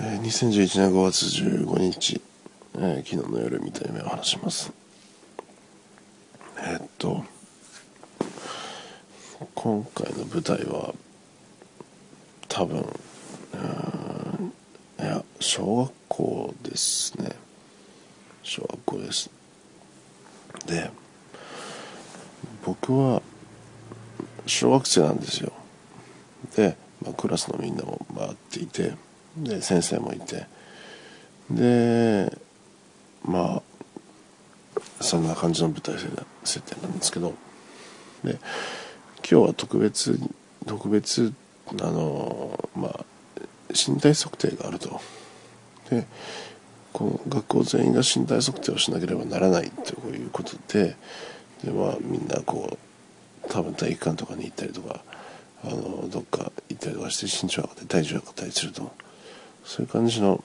[0.00, 2.20] えー、2011年5月15日、
[2.76, 4.72] えー、昨日の夜見た夢を話します。
[6.56, 7.24] えー、っと
[9.56, 10.94] 今回の舞台は
[12.46, 12.78] 多分
[15.00, 17.32] いや小学校ですね。
[18.44, 19.30] 小学校です。
[20.66, 20.92] で
[22.64, 23.20] 僕は
[24.46, 25.52] 小学生なんですよ。
[26.54, 28.94] で、まあ、クラスのみんなも回っていて
[29.44, 30.46] で先生もいて。
[31.50, 32.36] で
[33.24, 35.96] まあそんな感じの舞台
[36.44, 37.34] 設定なんですけど。
[38.24, 38.38] で
[39.30, 40.18] 今日は特別
[40.66, 41.32] 特別
[41.80, 43.04] あのまあ
[43.70, 45.00] 身体測定があると。
[45.90, 46.06] で
[46.92, 50.96] この学校全員が身体測定をしなければならないということで。
[51.64, 52.78] で、まあ、みんなこ
[53.44, 55.00] う多分体育館とかに行ったりとか
[55.64, 58.92] あのどっか行ったりとかして身長上がって体重が上がったりすると。
[59.68, 60.42] そういう感じの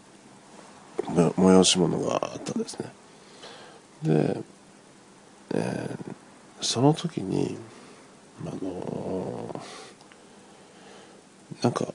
[0.98, 2.92] 催し物があったんですね。
[4.04, 4.42] で、
[5.54, 7.58] えー、その時に
[8.42, 11.94] あのー、なんか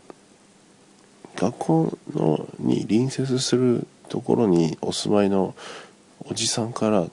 [1.36, 5.54] 学校のに隣接するところにお住まいの
[6.20, 7.06] おじさんから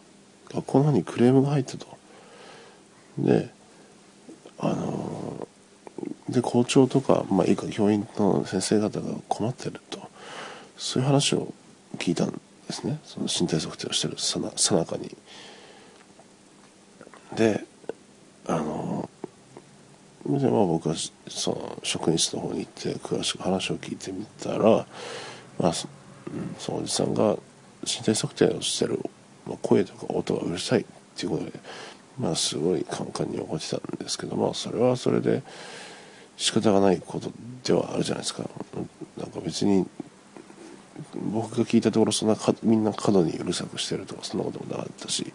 [0.54, 1.88] 学校の方にクレームが入ったと。
[3.18, 3.50] で
[4.60, 5.46] あの
[6.30, 9.95] で校長とか、まあ、いいか教員の先生方が困ってると。
[10.78, 11.54] そういう話を
[11.98, 15.16] 聞いたんですねその身体測定をしてるさなさなかに
[17.36, 17.66] で
[18.48, 19.10] あの
[20.26, 20.96] でまあ僕は
[21.28, 24.86] その職員室の方に行って詳しく話を聞いてみたら、
[25.60, 25.88] まあ、そ
[26.70, 27.38] のおじさんが
[27.84, 29.00] 身体測定をしてる、
[29.46, 31.52] まあ、声とか音がうるさいっていうことで、
[32.20, 35.44] まあ、すごいカンカンに怒ってたんですけどまあそれはそれで
[36.38, 37.32] 仕方がないこと
[37.64, 38.44] ではあるじゃないですか。
[39.18, 39.88] なんか別に
[41.32, 45.34] 僕が聞いたところそんなかみんな過度にうるさくしてるとかそんなこともなかったし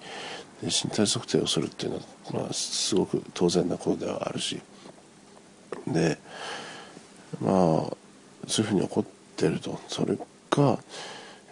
[0.62, 2.02] 身体測定をするっていうのは、
[2.44, 4.60] まあ、すごく当然なことではあるし。
[5.86, 6.18] で
[7.40, 7.52] まあ
[8.46, 9.04] そういうふうに怒っ
[9.36, 9.78] てると。
[9.88, 10.16] それ
[10.50, 10.78] が、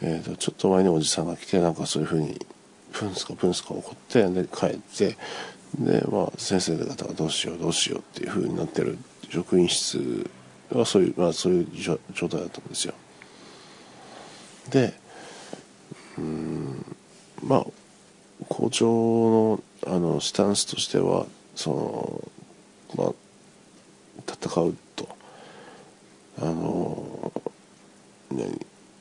[0.01, 2.39] えーと、ちょっと前におじさんが来てなんかそういうふうに
[2.93, 5.17] プンスかプンスか怒ってで帰って
[5.79, 8.99] でまあ先生方がどうしようどうしようっていうふうになってる
[9.31, 10.29] 職員室
[10.73, 11.99] はそういうまあそういう状
[12.29, 12.95] 態だったんですよ。
[14.71, 14.95] で
[16.19, 16.97] うん
[17.43, 17.67] まあ
[18.49, 21.71] 校長のあのスタンスとしてはそ
[22.97, 23.13] のまあ
[24.27, 25.09] 戦うと。
[26.41, 27.33] あの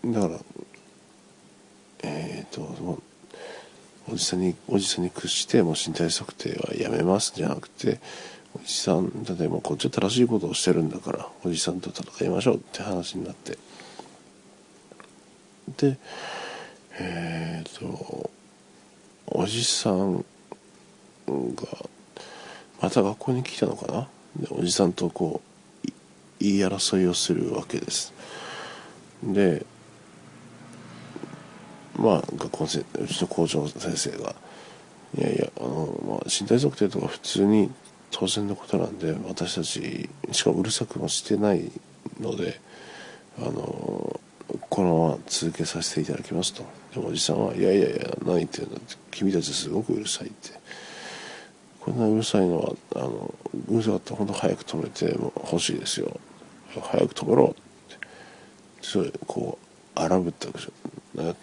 [0.06, 0.40] だから
[2.04, 3.00] えっ、ー、と
[4.12, 8.00] おじさんにおじさんに屈してもう身体測定はやめますじゃなくて
[8.56, 13.58] おじさん例えばこっちは正しいことをしてるんだからおじさんと戦いましょうって話になって。
[15.76, 15.98] で
[17.00, 18.30] えっ、ー、と
[19.28, 20.24] おじさんが
[22.82, 24.08] また学校に来たのかな？
[24.38, 25.90] でおじさんとこう
[26.40, 28.14] 言い争いをするわけです。
[29.24, 29.66] で
[31.98, 34.36] まあ学校のうちの校長先生が
[35.18, 37.72] いやいやあの、まあ、身体測定とか普通に
[38.12, 41.72] 当然のことなんで私たちしかもうるさくもしてない
[42.20, 42.60] ので
[43.40, 44.20] あの
[44.70, 46.64] このまま続けさせていただきますと。
[46.94, 50.58] でおじさんは「いやいやいや何言ってるんだ」って「君たちすごくうるさい」って。
[51.80, 53.34] こんなうるさいのはあの
[53.70, 56.20] うるさかったら本当早く止めてほしいですよ。
[56.82, 58.08] 早く止めろって。
[58.82, 59.68] それこう
[60.00, 61.36] 荒ぶったわけですよ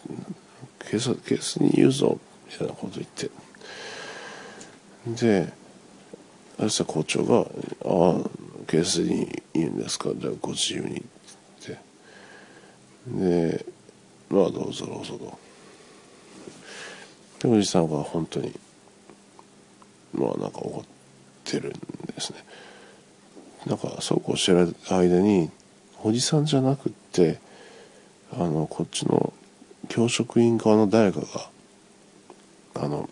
[0.79, 2.19] 警察警察に言うぞ。
[2.47, 3.31] みたいなこと言って。
[5.07, 5.53] で
[6.59, 7.41] ある校長が
[7.85, 8.31] 「ああ
[8.67, 10.11] 警察に言うんですか。
[10.15, 11.03] じゃあご自由に」
[13.07, 13.65] で
[14.31, 15.39] まあどうぞどうぞと。
[17.49, 18.53] でおじさんが本当に
[20.15, 20.85] まあなんか怒っ
[21.45, 22.39] てるんですね。
[23.67, 25.51] なんかそうこうしてる間に
[26.03, 27.41] おじさんじゃなくって
[28.33, 29.33] あのこっちの
[29.89, 31.27] 教職員側の誰かが
[32.83, 33.09] あの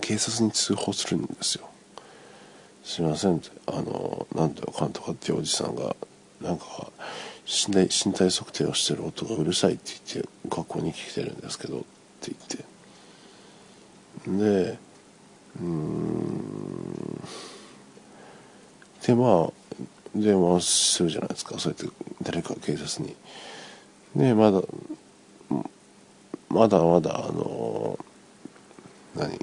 [0.00, 1.68] 警察に通報するんですよ。
[2.84, 5.96] すいませんってあのなんとかかんとかっていうおじさんが
[6.40, 6.64] なんか
[7.46, 11.80] 身体身体測定をしてる音がうるさいって言って学校に来てるんですけどっ
[12.20, 12.64] て言って。
[14.26, 14.78] で
[15.60, 17.20] うん。
[19.06, 19.52] でまあ
[20.14, 20.60] 電話
[20.96, 21.58] するじゃないですか。
[21.58, 23.14] そうやって誰か警察に。
[24.16, 24.62] でまだ
[26.48, 27.98] まだまだあの
[29.14, 29.38] 何？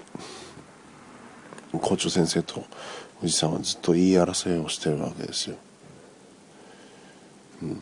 [1.79, 2.65] 校長先生と
[3.23, 5.56] おじさんはずっと言い争いをしてるわけですよ。
[7.61, 7.81] うん、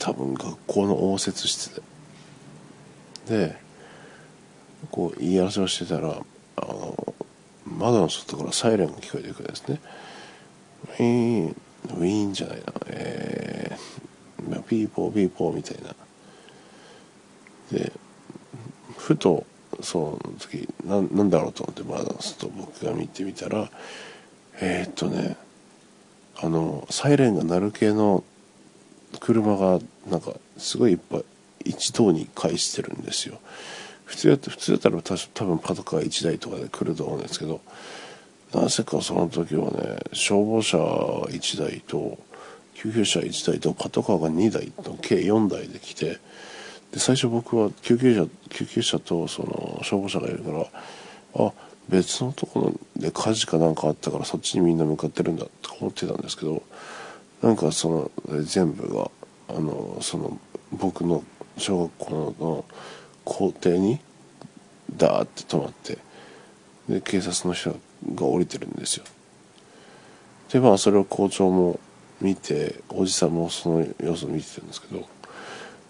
[0.00, 1.82] 多分学校の応接室で。
[3.28, 3.56] で
[4.90, 6.16] こう言い争いをしてたら
[6.56, 7.14] あの
[7.66, 9.80] 窓の外からサイレンが聞こえてくるんですね。
[10.84, 12.64] ウィーンウィーンじゃないな。
[12.86, 15.94] えー、ピーポーピーポーみたいな。
[17.70, 17.92] で
[18.96, 19.44] ふと
[19.82, 23.70] その時ななんだろうと思って窓の外僕が見てみたら
[24.60, 25.36] えー、っとね
[26.36, 28.24] あのサイレンが鳴る系の
[29.18, 31.24] 車がなんかすごいいっぱい
[31.64, 33.38] 一堂に会してるんですよ。
[34.04, 37.60] 普通や普通だったら多分パトカー1台とかで来ると思うんですけど
[38.52, 42.18] なぜかその時はね消防車1台と
[42.74, 46.18] 救急車1台とパトカーが2台と計4台で来て
[46.90, 50.66] で最初僕は救急車救急車とその消防車がいるから
[51.36, 51.52] あ
[51.88, 56.64] 別のところで火事かなんかあったからそっちにみんな向かってるんだと思ってたんですけど
[57.42, 59.10] なんかその全部が
[59.48, 60.38] あのその
[60.72, 61.24] 僕の
[61.56, 62.64] 小学校の
[63.24, 63.98] 校庭に
[64.96, 65.98] ダーって止まって
[66.88, 67.70] で警察の人
[68.14, 69.04] が降りてるんですよ。
[70.52, 71.78] でまあそれを校長も
[72.20, 75.08] 見ておじさんもその様子を見てるんですけど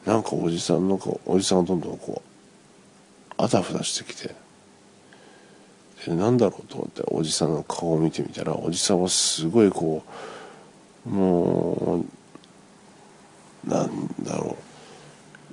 [0.04, 4.34] なんかおじさんのおじさんがどんどんこうあたふたしてきて
[6.06, 10.10] でなんだろうと思っておじさんの顔を見てみたらおじさんはすごいこう
[11.06, 12.04] も
[13.66, 14.56] うなんだろ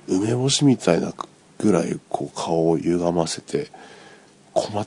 [0.08, 0.16] う。
[0.16, 1.12] 梅干しみたいな
[1.58, 3.68] ぐらいこう顔を歪ませて
[4.54, 4.86] 困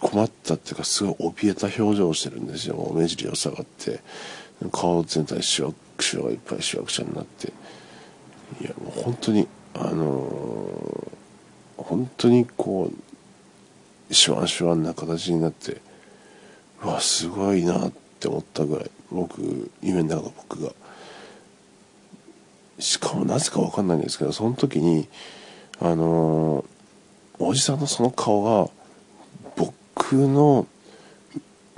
[0.00, 2.92] 困ったっていうかすごい怯えた表情をしてるんですよ。
[2.94, 4.00] 目尻を下がって。
[4.72, 7.52] 顔全体しわくしわがいっぱいしわくしゃになって。
[8.60, 12.90] いやもう本当にあのー、本当にこ
[14.10, 15.80] うシュワンシュワンな形になって
[16.82, 18.90] うわすごいなって思ったぐらい。
[19.10, 20.72] 僕夢の中の僕が。
[22.78, 25.08] しかもなぜか分かんないんですけどその時に
[25.80, 28.70] あのー、おじさんのその顔が
[29.56, 30.66] 僕の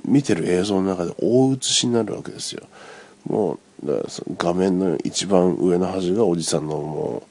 [0.04, 2.62] 見てる映像の中で大写しになるわけですよ。
[3.26, 3.58] もう
[4.36, 7.22] 画面の一番上の端がおじさんのも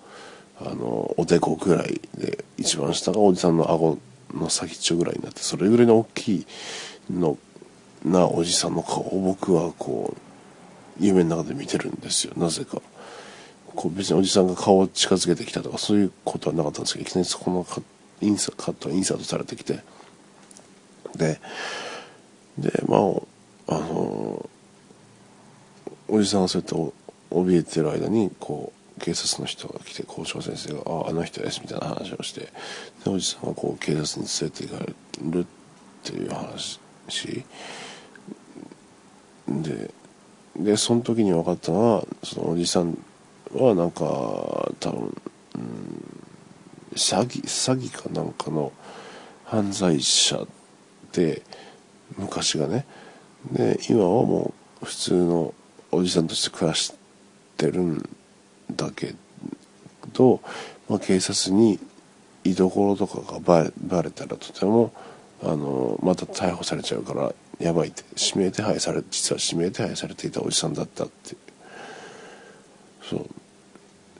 [0.61, 3.97] うあのおでこぐらいで一番下がおじさんの顎
[4.33, 6.45] の先っちょぐらいになってそれぐらいの大きい
[7.11, 7.37] の
[8.03, 12.33] なおじさんの顔を僕はこう夢の中で見てるんですよ。
[12.37, 12.81] なぜか。
[13.75, 17.79] こう別におじさんが顔を近づけてきたとかそういうことはなかったんですけどいきなりそこのカ
[18.21, 19.79] インサカットインサートされてきて。
[21.15, 21.39] で
[22.57, 24.49] でまああの
[26.07, 26.93] おじさんがそうやって
[27.29, 32.51] 怯えてる間にこう警察の人が来て校長先生が「あああの人です」みたいな話をして
[33.03, 34.93] でおじさんがこう警察に連れて行かれ
[35.31, 35.45] るっ
[36.03, 36.79] ていう話。
[37.09, 37.43] し
[39.47, 39.91] で
[40.57, 42.97] でその時に分かったのはそのおじさん
[43.53, 44.01] はなんか
[44.79, 45.21] 多分、
[45.55, 46.03] うん、
[46.95, 48.71] 詐欺詐欺かなんかの
[49.45, 50.45] 犯罪者
[51.13, 51.41] で
[52.17, 52.85] 昔がね。
[53.51, 55.53] で今はもう普通の
[55.91, 56.93] おじさんとして暮らし
[57.55, 58.09] てるん
[58.75, 59.15] だけ
[60.13, 60.41] ど、
[60.89, 61.79] まあ、警察に
[62.43, 64.91] 居所とかがバレバレたらとても
[65.43, 71.35] あのまた逮捕されちゃうからやばいって指名手配され実は指名手配されていたおじさんだったって。
[73.01, 73.29] そう。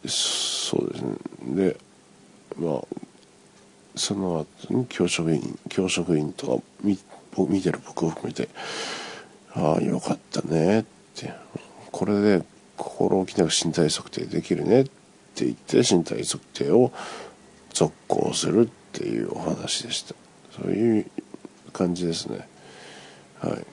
[0.08, 1.16] そうですね。
[1.56, 1.78] で
[2.58, 2.82] まあ
[3.96, 6.98] その後に教職員教職員とか見
[7.50, 8.50] 見てる僕を含めて
[9.54, 11.34] ああよかったねって。
[11.92, 12.44] これで
[12.76, 14.84] 心置きなく身体測定できるねっ
[15.34, 16.92] て言って身体測定を
[17.74, 20.14] 続行するっていうお話でした。
[20.62, 21.06] そういう
[21.72, 22.48] 感じですね。
[23.40, 23.66] はい。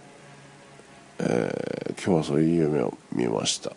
[1.21, 3.73] えー、今日はそういう夢を見ました。